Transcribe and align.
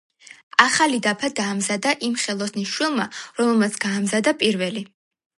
ახალი 0.63 0.99
დაფა 1.07 1.27
დაამზადა 1.39 1.91
იმ 2.07 2.15
ხელოსნის 2.23 2.71
შვილმა, 2.77 3.05
რომელმაც 3.41 3.77
გაამზადა 3.83 4.33
პირველი. 4.45 4.83